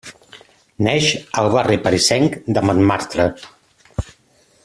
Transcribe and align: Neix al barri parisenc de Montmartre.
Neix 0.87 1.09
al 1.41 1.49
barri 1.57 1.77
parisenc 1.87 2.39
de 2.57 2.65
Montmartre. 2.71 3.31